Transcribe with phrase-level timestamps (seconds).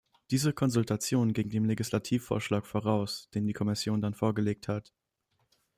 [0.31, 4.91] Diese Konsultation ging dem Legislativvorschlag voraus, den die Kommission dann vorgelegt hat.